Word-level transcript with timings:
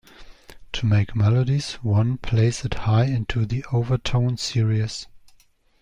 To 0.73 0.87
make 0.87 1.15
melodies, 1.15 1.73
one 1.83 2.17
plays 2.17 2.65
it 2.65 2.73
high 2.73 3.03
into 3.05 3.45
the 3.45 3.63
overtone 3.71 4.35
series. 4.37 5.05